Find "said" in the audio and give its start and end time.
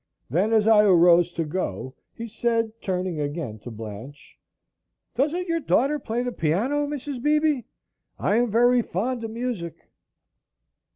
2.27-2.73